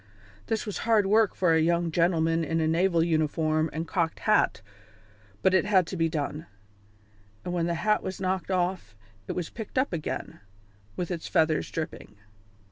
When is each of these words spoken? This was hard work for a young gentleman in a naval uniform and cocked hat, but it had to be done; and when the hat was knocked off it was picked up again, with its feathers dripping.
This 0.47 0.65
was 0.65 0.79
hard 0.79 1.05
work 1.05 1.35
for 1.35 1.53
a 1.53 1.61
young 1.61 1.91
gentleman 1.91 2.43
in 2.43 2.59
a 2.59 2.67
naval 2.67 3.03
uniform 3.03 3.69
and 3.71 3.87
cocked 3.87 4.21
hat, 4.21 4.63
but 5.43 5.53
it 5.53 5.65
had 5.65 5.85
to 5.85 5.95
be 5.95 6.09
done; 6.09 6.47
and 7.45 7.53
when 7.53 7.67
the 7.67 7.75
hat 7.75 8.01
was 8.01 8.19
knocked 8.19 8.49
off 8.49 8.95
it 9.27 9.33
was 9.33 9.51
picked 9.51 9.77
up 9.77 9.93
again, 9.93 10.39
with 10.95 11.11
its 11.11 11.27
feathers 11.27 11.69
dripping. 11.69 12.15